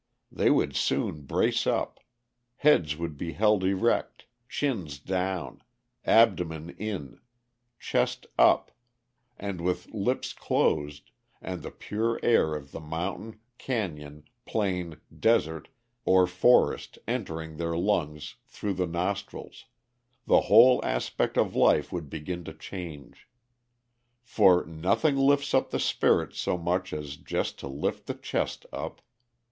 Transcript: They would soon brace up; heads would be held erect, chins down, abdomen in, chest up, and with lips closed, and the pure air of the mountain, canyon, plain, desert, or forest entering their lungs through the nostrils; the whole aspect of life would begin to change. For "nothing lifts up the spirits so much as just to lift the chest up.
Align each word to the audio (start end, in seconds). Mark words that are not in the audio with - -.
They 0.31 0.49
would 0.49 0.75
soon 0.75 1.27
brace 1.27 1.67
up; 1.67 1.99
heads 2.55 2.97
would 2.97 3.17
be 3.19 3.33
held 3.33 3.63
erect, 3.63 4.25
chins 4.49 4.97
down, 4.97 5.61
abdomen 6.03 6.71
in, 6.71 7.19
chest 7.77 8.25
up, 8.35 8.71
and 9.37 9.61
with 9.61 9.93
lips 9.93 10.33
closed, 10.33 11.11
and 11.39 11.61
the 11.61 11.69
pure 11.69 12.19
air 12.23 12.55
of 12.55 12.71
the 12.71 12.79
mountain, 12.79 13.41
canyon, 13.59 14.23
plain, 14.43 14.99
desert, 15.19 15.67
or 16.03 16.25
forest 16.25 16.97
entering 17.07 17.57
their 17.57 17.77
lungs 17.77 18.37
through 18.47 18.73
the 18.73 18.87
nostrils; 18.87 19.65
the 20.25 20.41
whole 20.49 20.83
aspect 20.83 21.37
of 21.37 21.53
life 21.55 21.91
would 21.93 22.09
begin 22.09 22.43
to 22.45 22.55
change. 22.55 23.29
For 24.23 24.65
"nothing 24.65 25.15
lifts 25.15 25.53
up 25.53 25.69
the 25.69 25.79
spirits 25.79 26.39
so 26.39 26.57
much 26.57 26.91
as 26.91 27.17
just 27.17 27.59
to 27.59 27.67
lift 27.67 28.07
the 28.07 28.15
chest 28.15 28.65
up. 28.73 29.03